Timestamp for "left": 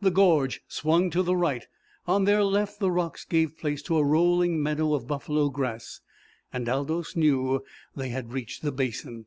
2.44-2.78